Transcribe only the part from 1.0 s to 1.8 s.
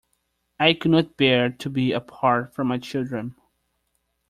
bear to